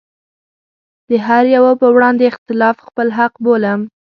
[1.09, 3.81] د هره يوه په وړاندې اختلاف خپل حق بولم.